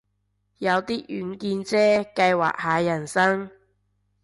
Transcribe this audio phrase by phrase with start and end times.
[0.57, 3.51] 有啲遠見啫，計劃下人生